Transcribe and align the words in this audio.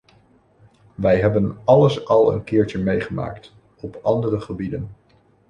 Wij 0.95 1.19
hebben 1.19 1.57
alles 1.63 2.05
al 2.05 2.33
een 2.33 2.43
keertje 2.43 2.77
meegemaakt 2.79 3.53
op 3.75 3.99
andere 4.01 4.39
gebieden. 4.39 4.95